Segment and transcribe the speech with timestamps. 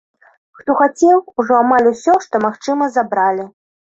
[0.61, 3.47] Хто хацеў, ужо амаль усё, што магчыма, забралі.